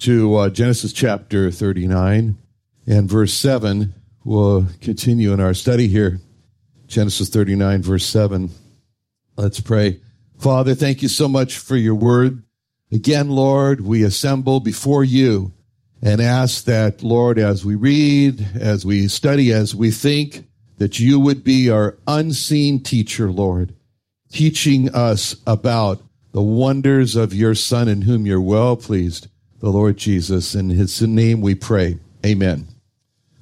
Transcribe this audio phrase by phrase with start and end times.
[0.00, 2.38] to uh, Genesis chapter 39
[2.86, 3.94] and verse 7.
[4.24, 6.20] We'll continue in our study here.
[6.86, 8.50] Genesis 39, verse 7.
[9.36, 10.00] Let's pray.
[10.38, 12.42] Father, thank you so much for your word.
[12.92, 15.52] Again, Lord, we assemble before you
[16.00, 20.46] and ask that, Lord, as we read, as we study, as we think,
[20.78, 23.74] that you would be our unseen teacher, Lord,
[24.30, 26.00] teaching us about
[26.32, 29.26] the wonders of your Son in whom you're well pleased
[29.60, 30.54] the Lord Jesus.
[30.54, 31.98] In his name we pray.
[32.24, 32.68] Amen.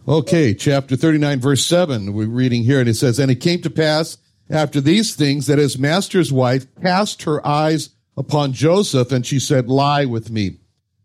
[0.09, 3.71] Okay, chapter 39, verse 7, we're reading here, and it says, And it came to
[3.71, 9.41] pass after these things that his master's wife cast her eyes upon Joseph, and she
[9.41, 10.59] said, Lie with me.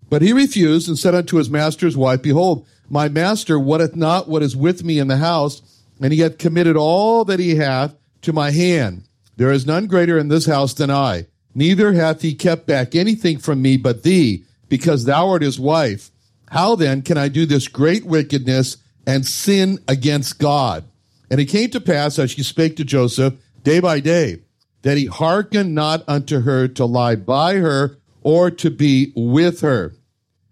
[0.09, 4.43] But he refused and said unto his master's wife, Behold, my master wotteth not what
[4.43, 5.61] is with me in the house,
[5.99, 9.07] and he hath committed all that he hath to my hand.
[9.37, 11.25] There is none greater in this house than I.
[11.55, 16.11] Neither hath he kept back anything from me but thee, because thou art his wife.
[16.49, 20.85] How then can I do this great wickedness and sin against God?
[21.29, 23.33] And it came to pass as she spake to Joseph
[23.63, 24.43] day by day
[24.83, 29.93] that he hearkened not unto her to lie by her or to be with her.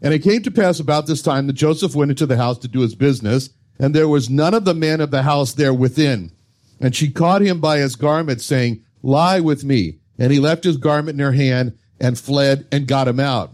[0.02, 2.68] And it came to pass about this time that Joseph went into the house to
[2.68, 6.34] do his business, and there was none of the men of the house there within.
[6.81, 10.00] And she caught him by his garment, saying, Lie with me.
[10.18, 13.53] And he left his garment in her hand and fled and got him out.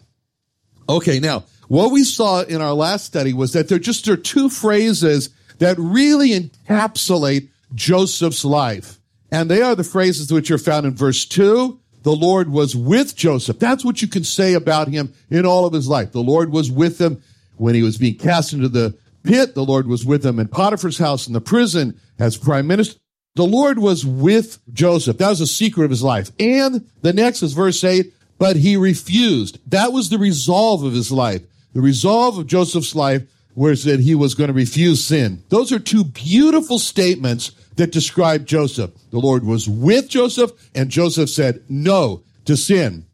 [0.87, 4.49] Okay, now what we saw in our last study was that there just are two
[4.49, 8.99] phrases that really encapsulate Joseph's life.
[9.31, 11.79] And they are the phrases which are found in verse 2.
[12.03, 13.57] The Lord was with Joseph.
[13.57, 16.11] That's what you can say about him in all of his life.
[16.11, 17.21] The Lord was with him
[17.57, 19.55] when he was being cast into the pit.
[19.55, 22.99] The Lord was with him in Potiphar's house in the prison as prime minister.
[23.35, 25.17] The Lord was with Joseph.
[25.17, 26.31] That was a secret of his life.
[26.39, 29.59] And the next is verse 8 but he refused.
[29.69, 31.41] That was the resolve of his life.
[31.73, 33.23] The resolve of Joseph's life
[33.55, 35.43] was that he was going to refuse sin.
[35.49, 38.91] Those are two beautiful statements that describe Joseph.
[39.11, 43.05] The Lord was with Joseph and Joseph said no to sin.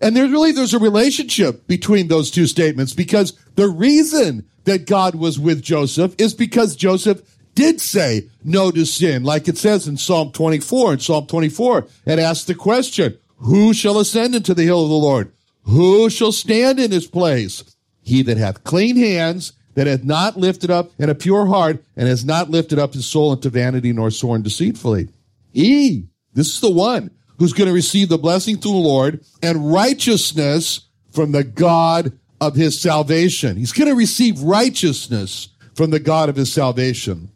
[0.00, 5.14] And there's really, there's a relationship between those two statements because the reason that God
[5.14, 7.22] was with Joseph is because Joseph
[7.54, 10.94] did say no to sin, like it says in Psalm 24.
[10.94, 14.94] In Psalm 24, it asked the question, who shall ascend into the hill of the
[14.94, 15.32] Lord?
[15.64, 17.64] Who shall stand in his place?
[18.02, 22.08] He that hath clean hands, that hath not lifted up and a pure heart, and
[22.08, 25.08] has not lifted up his soul into vanity nor sworn deceitfully.
[25.52, 29.72] He, this is the one who's going to receive the blessing through the Lord and
[29.72, 33.56] righteousness from the God of his salvation.
[33.56, 37.30] He's going to receive righteousness from the God of his salvation.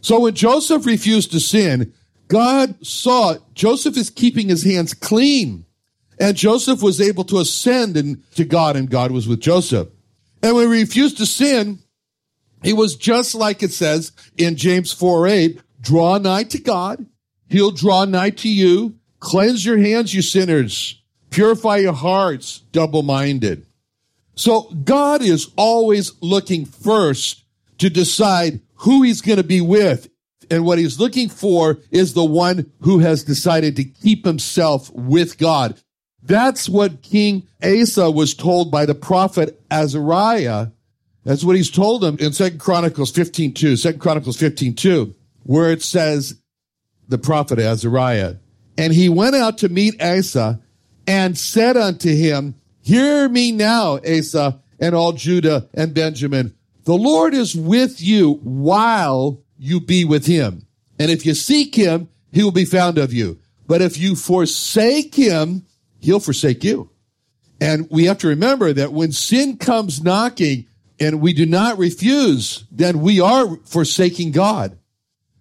[0.00, 1.92] So when Joseph refused to sin,
[2.28, 5.64] God saw Joseph is keeping his hands clean.
[6.20, 9.88] And Joseph was able to ascend in, to God, and God was with Joseph.
[10.42, 11.78] And when he refused to sin,
[12.62, 17.06] he was just like it says in James 4 8, draw nigh to God.
[17.48, 18.96] He'll draw nigh to you.
[19.20, 21.00] Cleanse your hands, you sinners.
[21.30, 23.66] Purify your hearts, double minded.
[24.34, 27.44] So God is always looking first
[27.78, 30.08] to decide who he's going to be with
[30.50, 35.38] and what he's looking for is the one who has decided to keep himself with
[35.38, 35.80] God.
[36.22, 40.68] That's what King Asa was told by the prophet Azariah.
[41.24, 45.14] That's what he's told him in Second Chronicles 15 2, 2 Chronicles 15 2,
[45.44, 46.40] where it says,
[47.08, 48.36] the prophet Azariah,
[48.76, 50.60] and he went out to meet Asa
[51.06, 56.54] and said unto him, Hear me now, Asa, and all Judah and Benjamin.
[56.84, 60.66] The Lord is with you while you be with him.
[60.98, 63.38] And if you seek him, he will be found of you.
[63.66, 65.66] But if you forsake him,
[66.00, 66.90] he'll forsake you.
[67.60, 70.66] And we have to remember that when sin comes knocking,
[71.00, 74.78] and we do not refuse, then we are forsaking God.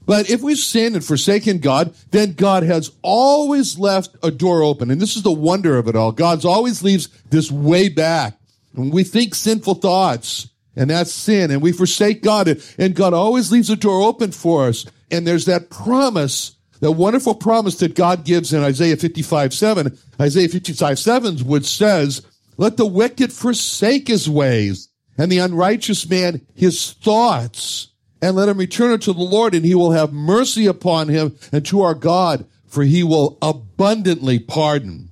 [0.05, 4.89] But if we've sinned and forsaken God, then God has always left a door open.
[4.89, 6.11] And this is the wonder of it all.
[6.11, 8.39] God's always leaves this way back.
[8.73, 13.51] When we think sinful thoughts, and that's sin, and we forsake God, and God always
[13.51, 14.85] leaves a door open for us.
[15.11, 19.97] And there's that promise, that wonderful promise that God gives in Isaiah 55, 7.
[20.21, 22.25] Isaiah 55, 7, which says,
[22.57, 27.89] let the wicked forsake his ways, and the unrighteous man his thoughts
[28.21, 31.65] and let him return unto the Lord, and he will have mercy upon him and
[31.67, 35.11] to our God, for he will abundantly pardon.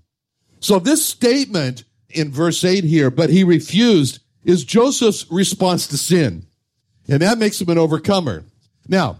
[0.59, 6.45] So this statement in verse 8 here, but he refused, is Joseph's response to sin.
[7.09, 8.43] And that makes him an overcomer.
[8.87, 9.17] Now,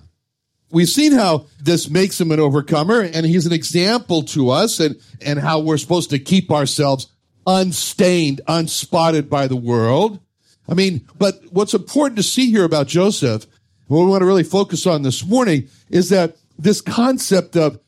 [0.71, 4.95] we've seen how this makes him an overcomer, and he's an example to us and,
[5.21, 7.07] and how we're supposed to keep ourselves
[7.45, 10.19] unstained, unspotted by the world.
[10.69, 13.45] I mean, but what's important to see here about Joseph
[13.87, 17.79] what we want to really focus on this morning is that this concept of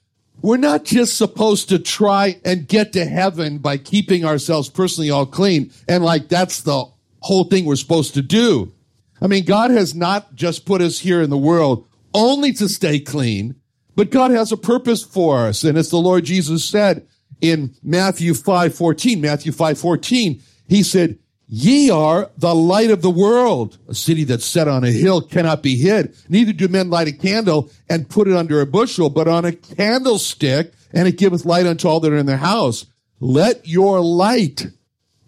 [0.42, 5.26] we're not just supposed to try and get to heaven by keeping ourselves personally all
[5.26, 6.86] clean and like that's the
[7.28, 8.74] whole thing we're supposed to do.
[9.22, 13.00] I mean, God has not just put us here in the world only to stay
[13.00, 13.56] clean,
[13.96, 15.64] but God has a purpose for us.
[15.64, 17.06] And as the Lord Jesus said
[17.42, 21.20] in Matthew 5, 14, Matthew 5, 14, he said,
[21.50, 23.78] Ye are the light of the world.
[23.88, 26.16] A city that's set on a hill cannot be hid.
[26.30, 29.54] Neither do men light a candle and put it under a bushel, but on a
[29.54, 32.86] candlestick, and it giveth light unto all that are in the house.
[33.20, 34.68] Let your light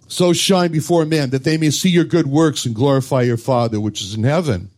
[0.10, 3.80] so shine before men that they may see your good works and glorify your Father
[3.80, 4.72] which is in heaven.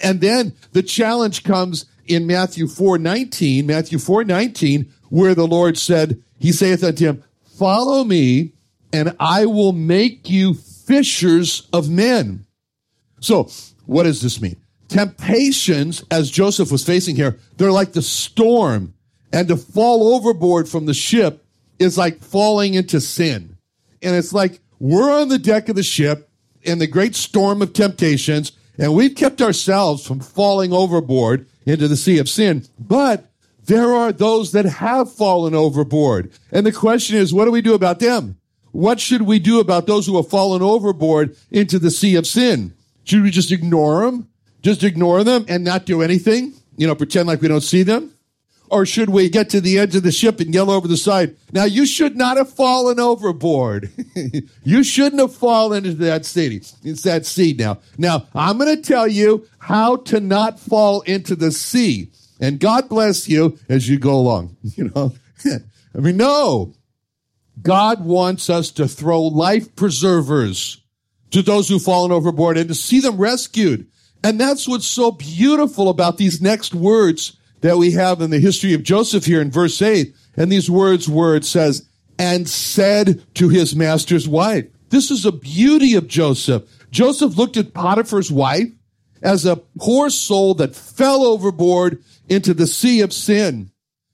[0.00, 5.76] And then the challenge comes in Matthew 4, 19, Matthew 4, 19, where the Lord
[5.76, 7.24] said, He saith unto him,
[7.58, 8.52] Follow me,
[8.92, 12.46] and I will make you fishers of men.
[13.20, 13.50] So,
[13.86, 14.56] what does this mean?
[14.88, 18.94] Temptations, as Joseph was facing here, they're like the storm.
[19.32, 21.44] And to fall overboard from the ship
[21.78, 23.56] is like falling into sin.
[24.02, 26.30] And it's like we're on the deck of the ship
[26.62, 31.96] in the great storm of temptations, and we've kept ourselves from falling overboard into the
[31.96, 32.66] sea of sin.
[32.78, 33.30] But
[33.64, 36.32] there are those that have fallen overboard.
[36.50, 38.38] And the question is, what do we do about them?
[38.72, 42.74] What should we do about those who have fallen overboard into the sea of sin?
[43.04, 44.28] Should we just ignore them?
[44.62, 46.54] Just ignore them and not do anything?
[46.76, 48.12] You know, pretend like we don't see them?
[48.70, 51.36] Or should we get to the edge of the ship and yell over the side,
[51.52, 53.90] now you should not have fallen overboard.
[54.62, 56.62] you shouldn't have fallen into that sea.
[56.84, 57.78] It's that sea now.
[57.98, 62.12] Now, I'm going to tell you how to not fall into the sea.
[62.40, 64.56] And God bless you as you go along.
[64.76, 65.14] You know,
[65.94, 66.72] I mean, no,
[67.60, 70.80] God wants us to throw life preservers
[71.32, 73.88] to those who've fallen overboard and to see them rescued.
[74.22, 78.74] And that's what's so beautiful about these next words that we have in the history
[78.74, 80.14] of Joseph here in verse 8.
[80.36, 81.86] And these words where it says,
[82.18, 84.66] and said to his master's wife.
[84.90, 86.64] This is a beauty of Joseph.
[86.90, 88.68] Joseph looked at Potiphar's wife
[89.22, 93.70] as a poor soul that fell overboard into the sea of sin.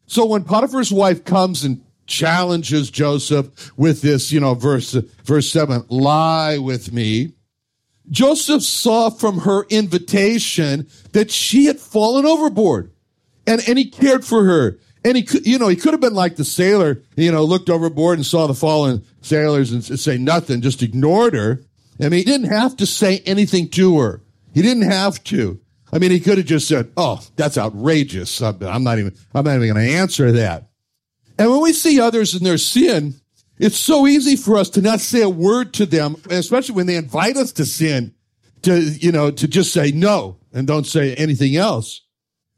[0.07, 4.93] So when Potiphar's wife comes and challenges Joseph with this, you know, verse,
[5.25, 7.33] verse seven, lie with me.
[8.09, 12.93] Joseph saw from her invitation that she had fallen overboard
[13.47, 14.79] and, and he cared for her.
[15.05, 17.71] And he could, you know, he could have been like the sailor, you know, looked
[17.71, 21.63] overboard and saw the fallen sailors and say nothing, just ignored her.
[22.01, 24.21] I mean, he didn't have to say anything to her.
[24.53, 25.61] He didn't have to.
[25.93, 28.43] I mean, he could have just said, "Oh, that's outrageous.
[28.43, 29.15] I'm not even.
[29.33, 30.69] I'm not even going to answer that."
[31.39, 33.15] And when we see others in their sin,
[33.59, 36.97] it's so easy for us to not say a word to them, especially when they
[36.97, 38.15] invite us to sin,
[38.63, 42.03] to, you know, to just say no and don't say anything else.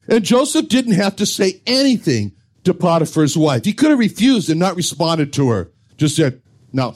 [0.08, 2.32] And Joseph didn't have to say anything
[2.64, 3.64] to Potiphar's wife.
[3.64, 5.70] He could have refused and not responded to her.
[5.96, 6.40] Just said,
[6.72, 6.94] no,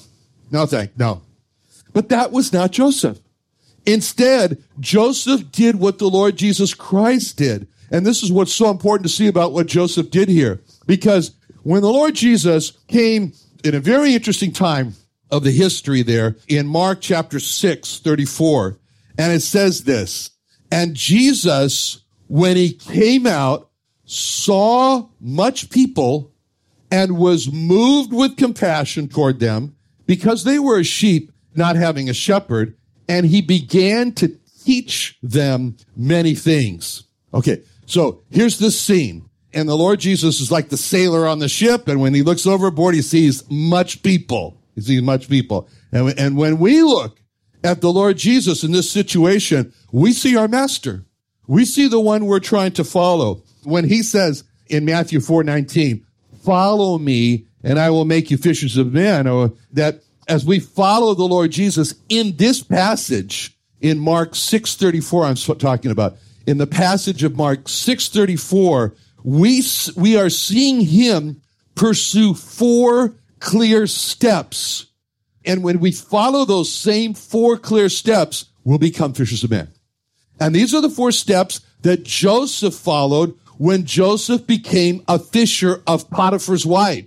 [0.51, 1.23] no thank, no.
[1.93, 3.21] But that was not Joseph.
[3.85, 7.69] Instead, Joseph did what the Lord Jesus Christ did.
[7.91, 10.63] And this is what's so important to see about what Joseph did here.
[10.87, 14.95] Because when the Lord Jesus came in a very interesting time
[15.31, 18.79] of the history there in Mark chapter 6, 34,
[19.19, 20.31] and it says this,
[20.71, 22.02] and Jesus,
[22.33, 23.69] when he came out,
[24.07, 26.33] saw much people
[26.91, 32.15] and was moved with compassion toward them because they were a sheep not having a
[32.15, 32.75] shepherd,
[33.07, 34.35] and he began to
[34.65, 37.03] teach them many things.
[37.35, 39.29] Okay, so here's the scene.
[39.53, 41.87] And the Lord Jesus is like the sailor on the ship.
[41.87, 44.57] And when he looks overboard, he sees much people.
[44.75, 45.69] He sees much people.
[45.93, 47.21] And, and when we look
[47.63, 51.05] at the Lord Jesus in this situation, we see our master.
[51.47, 53.43] We see the one we're trying to follow.
[53.65, 56.07] When he says in Matthew 4 19,
[56.43, 61.15] follow me and I will make you fishers of men, or that as we follow
[61.15, 67.23] the Lord Jesus in this passage in Mark 6:34 I'm talking about in the passage
[67.23, 68.95] of Mark 6:34
[69.25, 69.63] we
[69.97, 71.41] we are seeing him
[71.75, 74.87] pursue four clear steps
[75.45, 79.69] and when we follow those same four clear steps we'll become fishers of men
[80.43, 86.09] and these are the four steps that Joseph followed when Joseph became a fisher of
[86.11, 87.07] Potiphar's wife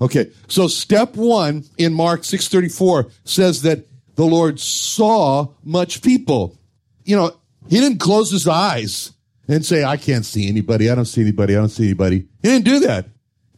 [0.00, 6.58] Okay, so step one in Mark 634 says that the Lord saw much people.
[7.04, 7.36] You know,
[7.68, 9.12] he didn't close his eyes
[9.48, 10.90] and say, I can't see anybody.
[10.90, 11.54] I don't see anybody.
[11.54, 12.26] I don't see anybody.
[12.42, 13.06] He didn't do that.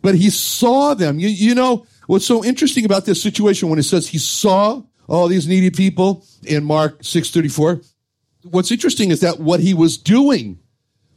[0.00, 1.19] But he saw them.
[1.19, 5.27] You, you know, what's so interesting about this situation when it says he saw all
[5.27, 7.81] these needy people in Mark 634?
[8.45, 10.59] What's interesting is that what he was doing,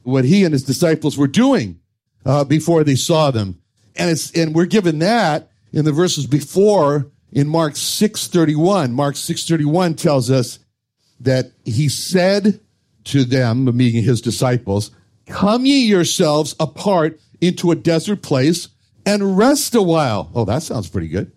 [0.04, 1.80] what he and his disciples were doing
[2.26, 3.60] uh, before they saw them,
[3.96, 8.92] and it's, and we're given that in the verses before in Mark 6:31.
[8.92, 10.60] Mark 6:31 tells us
[11.20, 12.60] that he said
[13.06, 14.92] to them, meaning his disciples,
[15.28, 18.70] "Come ye yourselves apart into a desert place
[19.06, 21.32] and rest a while." Oh, that sounds pretty good.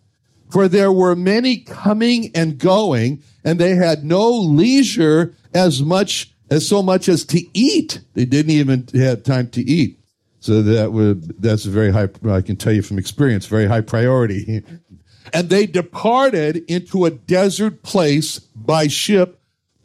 [0.50, 6.68] For there were many coming and going, and they had no leisure as much as
[6.68, 8.00] so much as to eat.
[8.14, 9.98] They didn't even have time to eat.
[10.40, 13.80] So that would, that's a very high, I can tell you from experience, very high
[13.80, 14.62] priority.
[15.32, 19.40] and they departed into a desert place by ship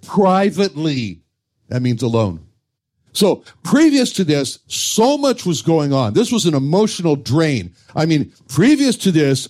[0.05, 1.21] privately.
[1.69, 2.45] That means alone.
[3.13, 6.13] So previous to this, so much was going on.
[6.13, 7.73] This was an emotional drain.
[7.95, 9.49] I mean, previous to this,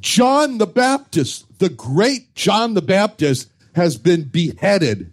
[0.00, 5.12] John the Baptist, the great John the Baptist has been beheaded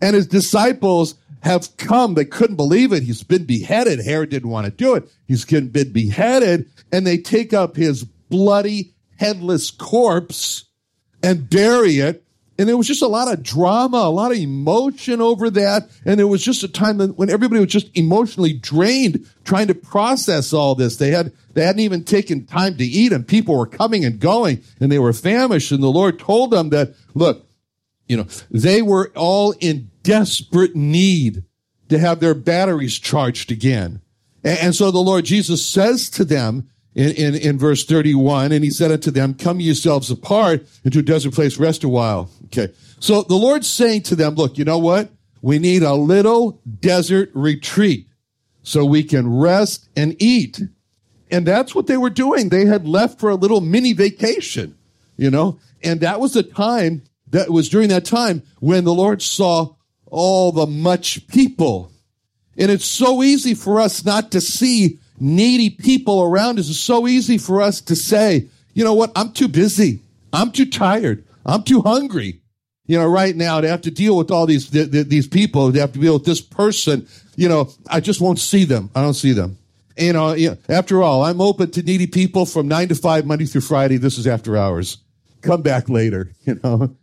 [0.00, 2.14] and his disciples have come.
[2.14, 3.02] They couldn't believe it.
[3.02, 4.00] He's been beheaded.
[4.00, 5.08] Herod didn't want to do it.
[5.26, 10.64] He's been beheaded and they take up his bloody, headless corpse
[11.22, 12.22] and bury it.
[12.58, 15.90] And there was just a lot of drama, a lot of emotion over that.
[16.06, 20.54] And it was just a time when everybody was just emotionally drained trying to process
[20.54, 20.96] all this.
[20.96, 24.62] They had, they hadn't even taken time to eat and people were coming and going
[24.78, 25.72] and they were famished.
[25.72, 27.46] And the Lord told them that, look,
[28.06, 31.44] you know, they were all in desperate need
[31.88, 34.02] to have their batteries charged again.
[34.44, 38.62] And, and so the Lord Jesus says to them in, in, in, verse 31, and
[38.62, 42.30] he said unto them, come yourselves apart into a desert place, rest a while.
[42.46, 42.70] Okay.
[43.00, 45.08] So the Lord's saying to them, look, you know what?
[45.40, 48.08] We need a little desert retreat
[48.62, 50.60] so we can rest and eat.
[51.30, 52.48] And that's what they were doing.
[52.48, 54.76] They had left for a little mini vacation,
[55.16, 59.22] you know, and that was the time that was during that time when the Lord
[59.22, 59.74] saw
[60.06, 61.90] all the much people.
[62.56, 66.70] And it's so easy for us not to see needy people around us.
[66.70, 69.12] It's so easy for us to say, you know what?
[69.16, 70.00] I'm too busy.
[70.32, 71.24] I'm too tired.
[71.44, 72.40] I'm too hungry.
[72.86, 75.72] You know, right now to have to deal with all these, th- th- these people,
[75.72, 78.90] to have to deal with this person, you know, I just won't see them.
[78.94, 79.58] I don't see them.
[79.96, 83.62] You know, after all, I'm open to needy people from nine to five, Monday through
[83.62, 83.96] Friday.
[83.96, 84.98] This is after hours.
[85.42, 86.96] Come back later, you know.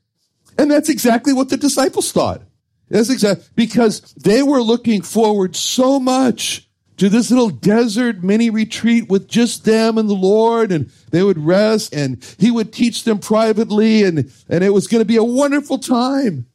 [0.58, 2.44] And that's exactly what the disciples thought.
[2.90, 9.10] That's exactly because they were looking forward so much to this little desert mini retreat
[9.10, 13.18] with just them and the Lord and they would rest and he would teach them
[13.18, 16.46] privately and, and it was going to be a wonderful time.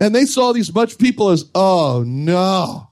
[0.00, 2.87] And they saw these much people as, oh no,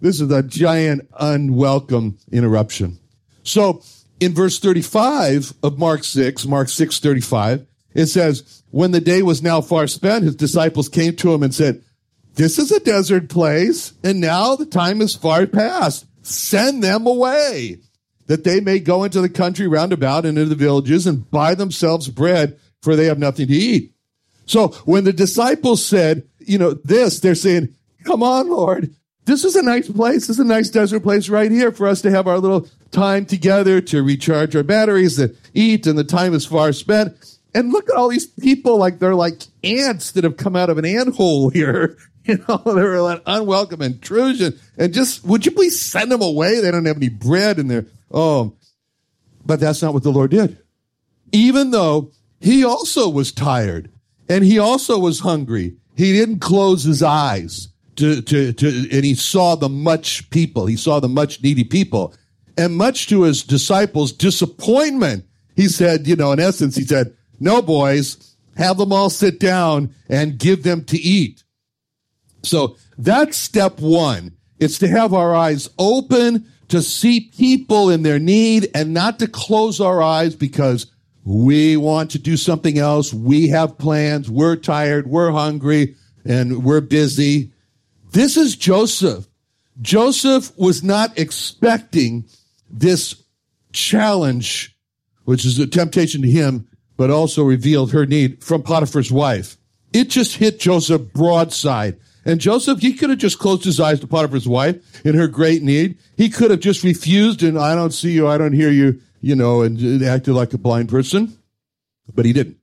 [0.00, 2.98] this is a giant unwelcome interruption.
[3.42, 3.82] So
[4.20, 9.42] in verse 35 of Mark 6, Mark 6, 35, it says, when the day was
[9.42, 11.82] now far spent, his disciples came to him and said,
[12.34, 16.06] this is a desert place, and now the time is far past.
[16.22, 17.78] Send them away,
[18.26, 21.54] that they may go into the country round about and into the villages and buy
[21.54, 23.92] themselves bread, for they have nothing to eat.
[24.46, 28.94] So when the disciples said, you know, this, they're saying, come on, Lord.
[29.26, 30.26] This is a nice place.
[30.26, 33.26] This is a nice desert place right here for us to have our little time
[33.26, 37.38] together to recharge our batteries, to eat, and the time is far spent.
[37.54, 40.78] And look at all these people like they're like ants that have come out of
[40.78, 41.96] an ant hole here.
[42.26, 44.60] You know, they're an unwelcome intrusion.
[44.76, 46.60] And just, would you please send them away?
[46.60, 47.86] They don't have any bread in there.
[48.12, 48.56] Oh,
[49.44, 50.58] but that's not what the Lord did.
[51.32, 53.90] Even though he also was tired
[54.28, 57.68] and he also was hungry, he didn't close his eyes
[58.00, 60.66] to, to, to, and he saw the much people.
[60.66, 62.14] He saw the much needy people.
[62.58, 67.62] And much to his disciples' disappointment, he said, you know, in essence, he said, no,
[67.62, 71.44] boys, have them all sit down and give them to eat.
[72.42, 74.36] So that's step one.
[74.58, 79.26] It's to have our eyes open to see people in their need and not to
[79.26, 80.86] close our eyes because
[81.24, 83.12] we want to do something else.
[83.12, 84.30] We have plans.
[84.30, 85.06] We're tired.
[85.06, 87.52] We're hungry and we're busy.
[88.12, 89.26] This is Joseph.
[89.80, 92.24] Joseph was not expecting
[92.68, 93.22] this
[93.72, 94.76] challenge,
[95.24, 99.56] which is a temptation to him, but also revealed her need from Potiphar's wife.
[99.92, 101.98] It just hit Joseph broadside.
[102.24, 105.62] And Joseph, he could have just closed his eyes to Potiphar's wife in her great
[105.62, 105.96] need.
[106.16, 109.34] He could have just refused and I don't see you, I don't hear you, you
[109.34, 111.38] know, and acted like a blind person.
[112.14, 112.58] But he didn't.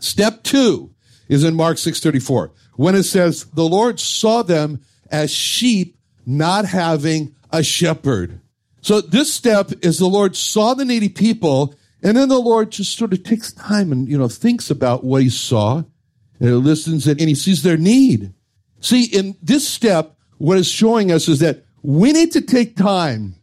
[0.00, 0.90] Step two
[1.28, 4.80] is in Mark 634 when it says, the Lord saw them
[5.10, 8.40] as sheep not having a shepherd.
[8.80, 12.96] So this step is the Lord saw the needy people and then the Lord just
[12.96, 15.82] sort of takes time and, you know, thinks about what he saw
[16.38, 18.32] and listens and and he sees their need.
[18.80, 23.36] See, in this step, what is showing us is that we need to take time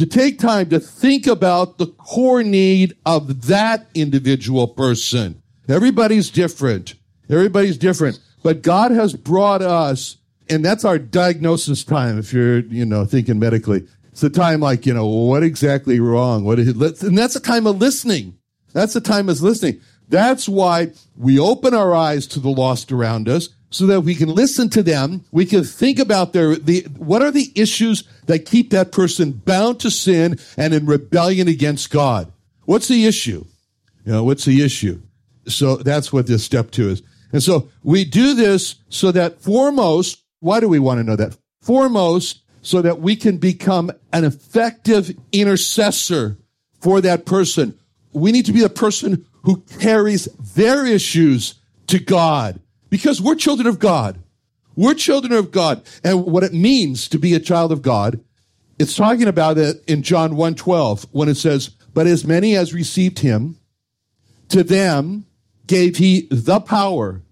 [0.00, 5.42] to take time to think about the core need of that individual person.
[5.68, 6.94] Everybody's different.
[7.28, 8.18] Everybody's different.
[8.42, 10.16] But God has brought us,
[10.48, 13.86] and that's our diagnosis time if you're, you know, thinking medically.
[14.10, 16.44] It's the time like, you know, what exactly wrong?
[16.44, 17.02] What is it?
[17.02, 18.36] And that's a time of listening.
[18.72, 19.80] That's the time of listening.
[20.08, 24.28] That's why we open our eyes to the lost around us so that we can
[24.28, 25.24] listen to them.
[25.30, 29.80] We can think about their, the, what are the issues that keep that person bound
[29.80, 32.32] to sin and in rebellion against God?
[32.64, 33.44] What's the issue?
[34.04, 35.00] You know, what's the issue?
[35.46, 37.02] So that's what this step two is.
[37.32, 41.36] And so we do this so that foremost, why do we want to know that?
[41.62, 46.36] Foremost, so that we can become an effective intercessor
[46.80, 47.78] for that person.
[48.12, 51.54] We need to be the person who carries their issues
[51.86, 52.60] to God
[52.90, 54.18] because we're children of God.
[54.76, 55.82] We're children of God.
[56.04, 58.20] And what it means to be a child of God,
[58.78, 63.20] it's talking about it in John 1:12 when it says, "But as many as received
[63.20, 63.56] him,
[64.48, 65.26] to them
[65.70, 67.22] gave he the power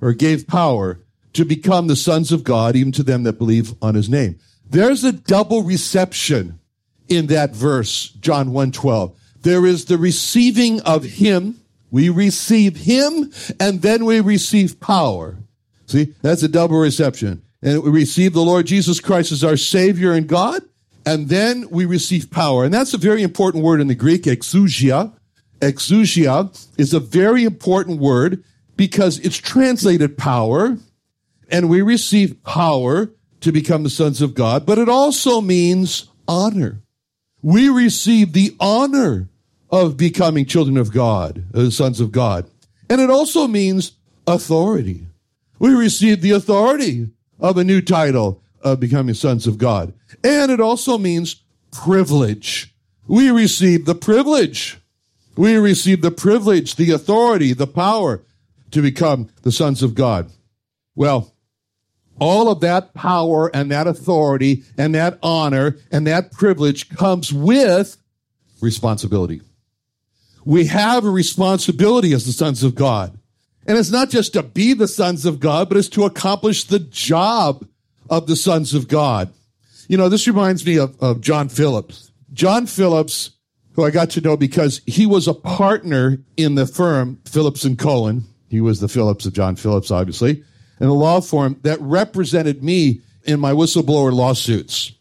[0.00, 1.00] or gave power
[1.32, 4.36] to become the sons of God, even to them that believe on his name."
[4.68, 6.60] There's a double reception
[7.08, 9.12] in that verse, John 1:12.
[9.42, 11.56] There is the receiving of him
[11.90, 15.38] we receive him and then we receive power.
[15.86, 17.42] See, that's a double reception.
[17.62, 20.62] And we receive the Lord Jesus Christ as our Savior and God,
[21.04, 22.64] and then we receive power.
[22.64, 25.12] And that's a very important word in the Greek, exousia.
[25.60, 28.42] Exousia is a very important word
[28.76, 30.78] because it's translated power,
[31.50, 36.80] and we receive power to become the sons of God, but it also means honor.
[37.42, 39.28] We receive the honor
[39.70, 42.48] of becoming children of God, uh, sons of God.
[42.88, 43.92] And it also means
[44.26, 45.06] authority.
[45.58, 49.92] We receive the authority of a new title of becoming sons of God.
[50.24, 51.36] And it also means
[51.70, 52.74] privilege.
[53.06, 54.79] We receive the privilege.
[55.36, 58.22] We receive the privilege, the authority, the power
[58.70, 60.30] to become the sons of God.
[60.94, 61.32] Well,
[62.18, 67.96] all of that power and that authority and that honor and that privilege comes with
[68.60, 69.40] responsibility
[70.44, 73.16] we have a responsibility as the sons of God.
[73.66, 76.78] And it's not just to be the sons of God, but it's to accomplish the
[76.78, 77.66] job
[78.08, 79.32] of the sons of God.
[79.88, 82.10] You know, this reminds me of, of John Phillips.
[82.32, 83.30] John Phillips,
[83.72, 87.78] who I got to know because he was a partner in the firm Phillips and
[87.78, 88.24] Cohen.
[88.48, 90.42] He was the Phillips of John Phillips, obviously,
[90.80, 94.92] in a law firm that represented me in my whistleblower lawsuits.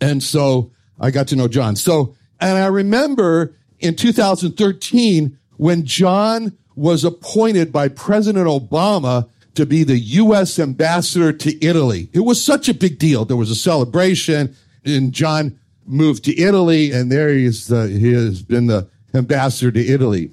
[0.00, 1.76] And so I got to know John.
[1.76, 9.84] So, and I remember in 2013 when John was appointed by President Obama to be
[9.84, 10.58] the U.S.
[10.58, 12.08] ambassador to Italy.
[12.12, 13.24] It was such a big deal.
[13.24, 18.12] There was a celebration and John moved to Italy and there he, is the, he
[18.12, 20.30] has been the ambassador to Italy.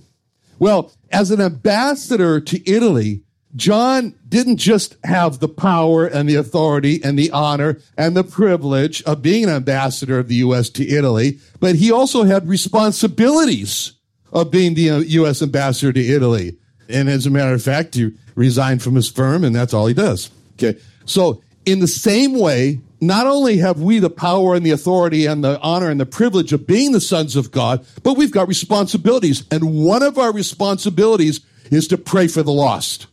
[0.60, 3.24] Well, as an ambassador to Italy,
[3.56, 9.02] John didn't just have the power and the authority and the honor and the privilege
[9.04, 10.70] of being an ambassador of the U.S.
[10.72, 13.94] to Italy, but he also had responsibilities
[14.32, 15.42] of being the uh, U.S.
[15.42, 16.58] ambassador to Italy.
[16.90, 19.94] And as a matter of fact, he resigned from his firm and that's all he
[19.94, 20.30] does.
[20.54, 20.80] Okay.
[21.06, 25.44] So in the same way, not only have we the power and the authority and
[25.44, 29.46] the honor and the privilege of being the sons of God, but we've got responsibilities.
[29.52, 33.08] And one of our responsibilities is to pray for the lost.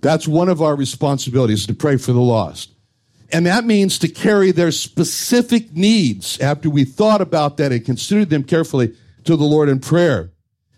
[0.00, 2.72] That's one of our responsibilities to pray for the lost.
[3.32, 8.30] And that means to carry their specific needs after we thought about that and considered
[8.30, 10.30] them carefully to the Lord in prayer.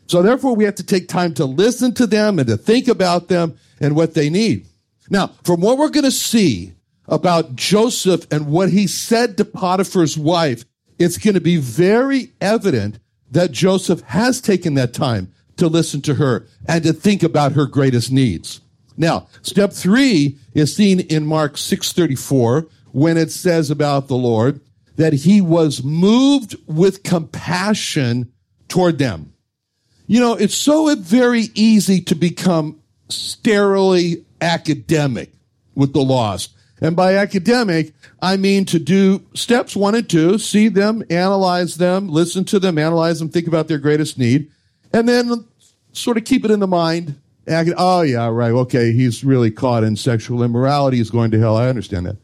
[0.06, 3.28] So therefore, we have to take time to listen to them and to think about
[3.28, 4.66] them and what they need.
[5.08, 6.72] Now, from what we're going to see
[7.10, 10.64] about Joseph and what he said to Potiphar's wife,
[10.98, 12.98] it's going to be very evident
[13.30, 17.66] that Joseph has taken that time to listen to her and to think about her
[17.66, 18.60] greatest needs.
[18.96, 24.60] Now, step three is seen in Mark 634 when it says about the Lord
[24.96, 28.32] that he was moved with compassion
[28.68, 29.32] toward them.
[30.06, 35.32] You know, it's so very easy to become sterilely academic
[35.74, 36.54] with the lost.
[36.80, 42.08] And by academic, I mean to do steps one and two, see them, analyze them,
[42.08, 44.50] listen to them, analyze them, think about their greatest need,
[44.92, 45.44] and then
[45.92, 47.20] sort of keep it in the mind.
[47.48, 48.52] Oh, yeah, right.
[48.52, 48.92] Okay.
[48.92, 50.98] He's really caught in sexual immorality.
[50.98, 51.56] He's going to hell.
[51.56, 52.16] I understand that.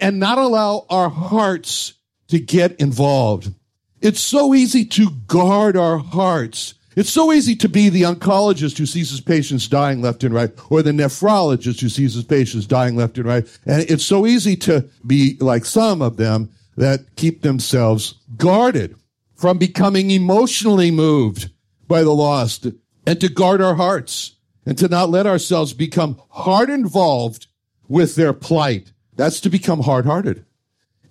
[0.00, 1.94] And not allow our hearts
[2.28, 3.52] to get involved.
[4.00, 8.86] It's so easy to guard our hearts it's so easy to be the oncologist who
[8.86, 12.96] sees his patients dying left and right, or the nephrologist who sees his patients dying
[12.96, 13.46] left and right.
[13.66, 18.96] And it's so easy to be like some of them that keep themselves guarded
[19.34, 21.50] from becoming emotionally moved
[21.86, 22.66] by the lost
[23.06, 27.46] and to guard our hearts and to not let ourselves become hard involved
[27.88, 28.92] with their plight.
[29.16, 30.44] That's to become hard hearted.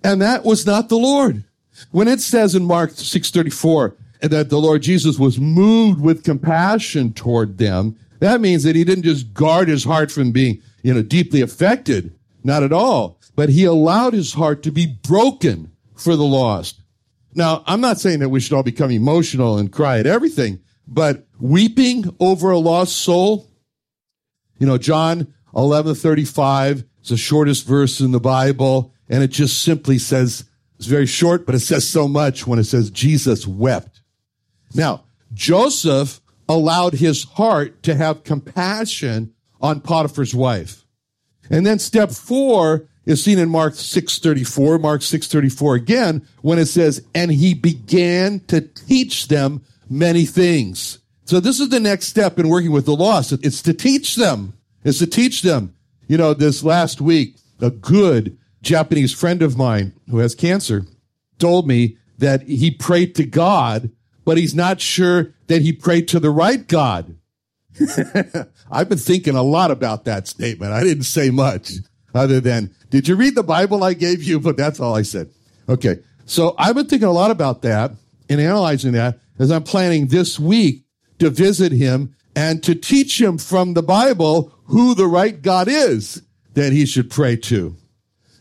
[0.02, 1.44] And that was not the Lord.
[1.90, 7.12] When it says in Mark 634, and that the Lord Jesus was moved with compassion
[7.12, 11.02] toward them, that means that he didn't just guard his heart from being, you know,
[11.02, 12.14] deeply affected.
[12.42, 13.18] Not at all.
[13.36, 16.80] But he allowed his heart to be broken for the lost.
[17.34, 21.26] Now, I'm not saying that we should all become emotional and cry at everything, but
[21.40, 23.50] weeping over a lost soul,
[24.58, 29.98] you know, John 11:35 is the shortest verse in the Bible, and it just simply
[29.98, 30.44] says,
[30.78, 33.93] it's very short, but it says so much when it says Jesus wept.
[34.74, 40.84] Now, Joseph allowed his heart to have compassion on Potiphar's wife.
[41.50, 47.04] And then step four is seen in Mark 634, Mark 634 again, when it says,
[47.14, 50.98] and he began to teach them many things.
[51.26, 53.32] So this is the next step in working with the lost.
[53.32, 54.54] It's to teach them.
[54.84, 55.74] It's to teach them.
[56.06, 60.84] You know, this last week, a good Japanese friend of mine who has cancer
[61.38, 63.90] told me that he prayed to God
[64.24, 67.16] but he's not sure that he prayed to the right God.
[68.70, 70.72] I've been thinking a lot about that statement.
[70.72, 71.72] I didn't say much
[72.14, 74.38] other than, did you read the Bible I gave you?
[74.38, 75.30] But that's all I said.
[75.68, 75.98] Okay.
[76.26, 77.92] So I've been thinking a lot about that
[78.28, 80.84] and analyzing that as I'm planning this week
[81.18, 86.22] to visit him and to teach him from the Bible who the right God is
[86.54, 87.76] that he should pray to.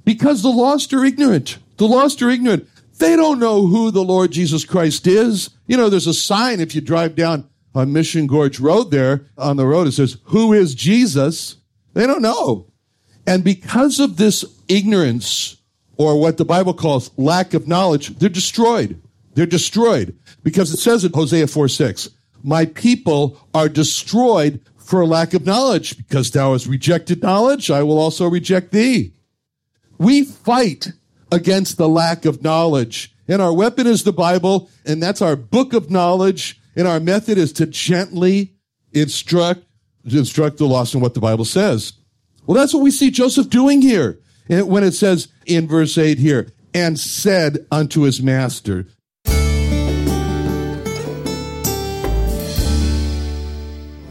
[0.06, 1.58] Because the lost are ignorant.
[1.78, 2.68] The lost are ignorant.
[3.00, 5.50] They don't know who the Lord Jesus Christ is.
[5.68, 9.58] You know, there's a sign if you drive down on Mission Gorge Road there on
[9.58, 11.58] the road, it says, Who is Jesus?
[11.94, 12.72] They don't know.
[13.26, 15.58] And because of this ignorance,
[15.98, 19.02] or what the Bible calls lack of knowledge, they're destroyed.
[19.36, 20.18] They're destroyed.
[20.44, 22.10] Because it says in Hosea 4 6,
[22.44, 25.98] My people are destroyed for lack of knowledge.
[25.98, 29.14] Because thou hast rejected knowledge, I will also reject thee.
[29.98, 30.92] We fight
[31.34, 33.12] against the lack of knowledge.
[33.28, 36.60] And our weapon is the Bible, and that's our book of knowledge.
[36.76, 38.54] And our method is to gently
[38.92, 39.64] instruct,
[40.06, 41.94] instruct the lost in what the Bible says.
[42.46, 44.20] Well, that's what we see Joseph doing here.
[44.50, 48.86] Eh, when it says in verse 8 here, and said unto his master,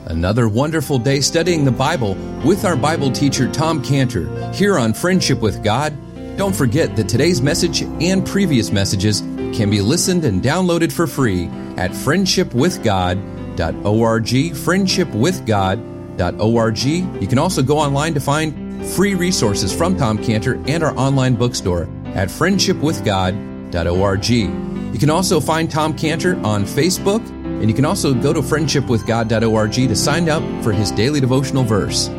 [0.07, 5.41] Another wonderful day studying the Bible with our Bible teacher Tom Cantor here on Friendship
[5.41, 5.97] with God
[6.37, 11.45] don't forget that today's message and previous messages can be listened and downloaded for free
[11.77, 17.23] at friendshipwithgod.org, friendshipwithgod.org.
[17.23, 21.37] You can also go online to find free resources from Tom Cantor and our online
[21.37, 24.29] bookstore at friendshipwithgod.org.
[24.29, 29.73] You can also find Tom Cantor on Facebook, and you can also go to friendshipwithgod.org
[29.73, 32.11] to sign up for his daily devotional verse.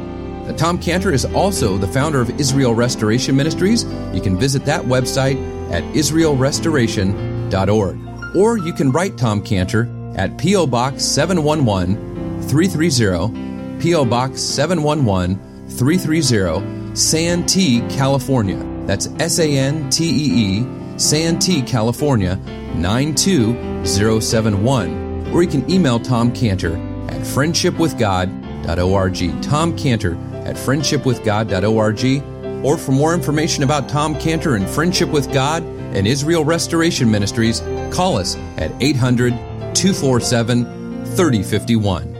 [0.51, 3.85] Tom Cantor is also the founder of Israel Restoration Ministries.
[4.13, 5.37] You can visit that website
[5.71, 8.35] at israelrestoration.org.
[8.35, 10.67] Or you can write Tom Cantor at P.O.
[10.67, 14.05] Box 711 330, P.O.
[14.05, 18.63] Box 711 330, Santee, California.
[18.85, 22.35] That's S A N T E E, Santee, California
[22.75, 25.31] 92071.
[25.33, 26.75] Or you can email Tom Cantor
[27.07, 29.41] at friendshipwithgod.org.
[29.41, 35.63] Tom Cantor at friendshipwithgod.org, or for more information about Tom Cantor and Friendship with God
[35.63, 37.59] and Israel Restoration Ministries,
[37.91, 39.33] call us at 800
[39.75, 42.13] 247 3051.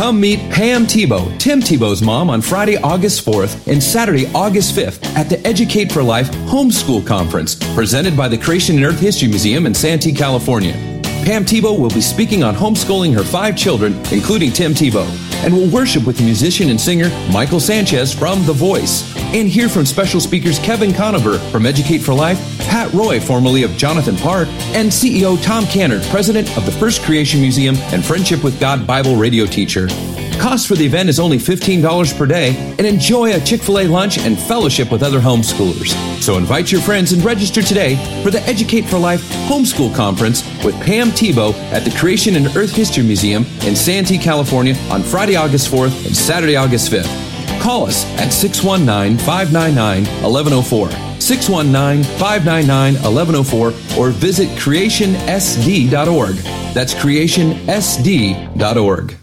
[0.00, 5.04] Come meet Pam Tebow, Tim Tebow's mom, on Friday, August 4th and Saturday, August 5th
[5.14, 9.66] at the Educate for Life Homeschool Conference, presented by the Creation and Earth History Museum
[9.66, 10.72] in Santee, California.
[11.26, 15.04] Pam Tebow will be speaking on homeschooling her five children, including Tim Tebow,
[15.44, 19.86] and we'll worship with musician and singer Michael Sanchez from The Voice, and hear from
[19.86, 24.90] special speakers Kevin Conover from Educate for Life, Pat Roy, formerly of Jonathan Park, and
[24.90, 29.46] CEO Tom Cantor, president of the First Creation Museum and Friendship with God Bible radio
[29.46, 29.88] teacher.
[30.40, 33.86] Cost for the event is only $15 per day and enjoy a Chick fil A
[33.86, 35.92] lunch and fellowship with other homeschoolers.
[36.22, 40.74] So invite your friends and register today for the Educate for Life Homeschool Conference with
[40.80, 45.70] Pam Tebow at the Creation and Earth History Museum in Santee, California on Friday, August
[45.70, 47.60] 4th and Saturday, August 5th.
[47.60, 50.90] Call us at 619 599 1104.
[51.20, 56.36] 619 599 1104 or visit creationsd.org.
[56.72, 59.19] That's creationsd.org.